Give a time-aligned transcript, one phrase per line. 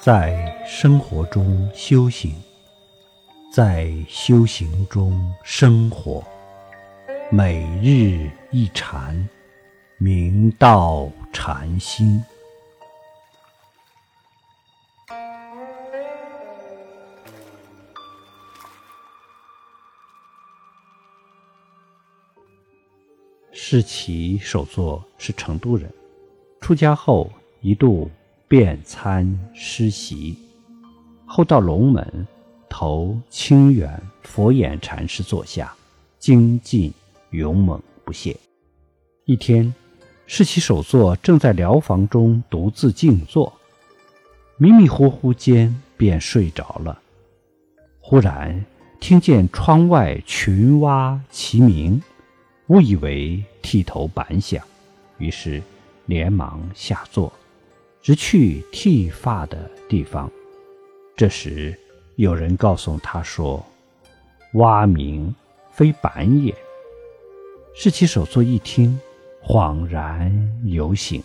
[0.00, 2.32] 在生活中修行，
[3.52, 6.24] 在修行中生活，
[7.32, 9.28] 每日一禅，
[9.98, 12.22] 明道禅心。
[23.50, 25.92] 释其首座是成都人，
[26.60, 27.28] 出家后
[27.60, 28.08] 一度
[28.48, 30.34] 便参师席，
[31.26, 32.26] 后到龙门
[32.66, 35.70] 投清远佛眼禅师座下，
[36.18, 36.90] 精进
[37.32, 38.34] 勇猛不懈。
[39.26, 39.72] 一天，
[40.26, 43.52] 释其首座正在疗房中独自静坐，
[44.56, 46.98] 迷迷糊糊间便睡着了。
[48.00, 48.64] 忽然
[48.98, 52.00] 听见窗外群蛙齐鸣。
[52.68, 54.62] 误以为剃头板响，
[55.16, 55.62] 于是
[56.04, 57.32] 连忙下座，
[58.08, 60.30] 直去剃发的地方。
[61.14, 61.78] 这时
[62.16, 63.62] 有人告诉他说
[64.56, 65.34] ：“蛙鸣
[65.72, 66.54] 非板也。”
[67.76, 68.98] 释其手座一听，
[69.44, 70.32] 恍然
[70.64, 71.22] 有醒，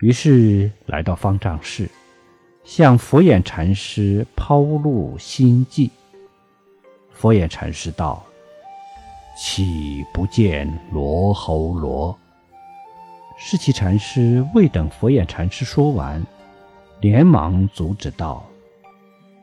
[0.00, 1.88] 于是来到方丈室，
[2.64, 5.88] 向佛眼禅师抛露心迹。
[7.12, 8.24] 佛眼禅师道。
[9.40, 12.18] 岂不见罗喉罗？
[13.40, 16.20] 释其禅师未等佛眼禅师说完，
[17.00, 18.44] 连忙阻止道：“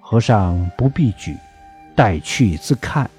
[0.01, 1.33] 和尚不必举，
[1.95, 3.09] 待去自看。”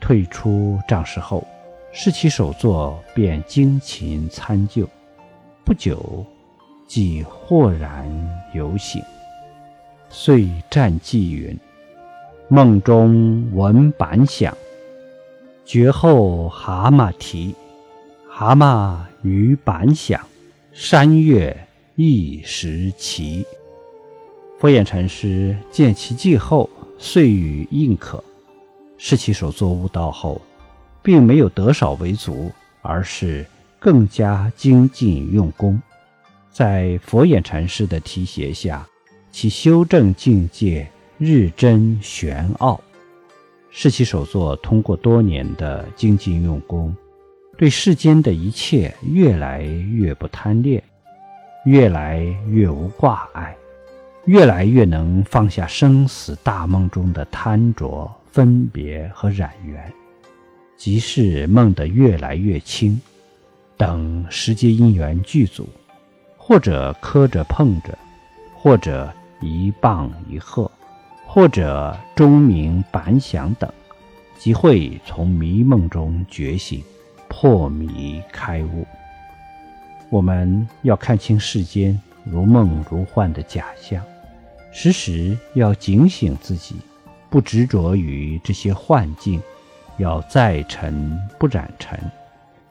[0.00, 1.46] 退出帐室后，
[1.92, 4.88] 释其首座便精勤参究，
[5.66, 6.24] 不久
[6.88, 8.06] 即豁然
[8.54, 9.02] 有醒，
[10.08, 11.56] 遂战偈云
[12.48, 14.56] ：“梦中闻板响。”
[15.66, 17.54] 绝后蛤蟆啼，
[18.36, 20.20] 蛤蟆与板响，
[20.72, 21.56] 山岳
[21.94, 23.46] 一时齐。
[24.58, 26.68] 佛眼禅师见其迹后，
[26.98, 28.22] 遂予印可。
[28.98, 30.42] 释其所作悟道后，
[31.00, 32.50] 并没有得少为足，
[32.82, 33.46] 而是
[33.78, 35.80] 更加精进用功。
[36.50, 38.84] 在佛眼禅师的提携下，
[39.30, 42.80] 其修正境界日臻玄奥。
[43.70, 46.92] 是其首座通过多年的精进用功，
[47.56, 50.82] 对世间的一切越来越不贪恋，
[51.64, 53.56] 越来越无挂碍，
[54.26, 59.92] 越来越能放下生死大梦中的贪着、分别和染缘，
[60.76, 63.00] 即是梦得越来越轻。
[63.76, 65.68] 等时节因缘具足，
[66.36, 67.96] 或者磕着碰着，
[68.54, 70.70] 或者一棒一喝。
[71.26, 73.68] 或者钟鸣板响等，
[74.38, 76.80] 即会从迷梦中觉醒，
[77.36, 78.86] 破迷开悟。
[80.08, 84.00] 我们要看清世间如梦如幻的假象，
[84.72, 86.76] 时时要警醒自己，
[87.28, 89.42] 不执着于这些幻境，
[89.98, 91.98] 要在尘不染尘。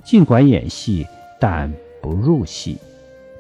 [0.02, 1.06] 尽管演戏，
[1.41, 1.72] 但
[2.02, 2.78] 不入戏，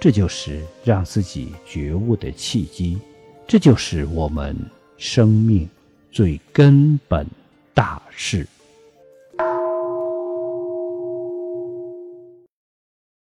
[0.01, 2.99] 这就是让自己觉悟的契机。
[3.47, 4.53] 这就是我们。
[4.95, 5.67] 生命
[6.13, 7.27] 最根本
[7.73, 8.47] 大事。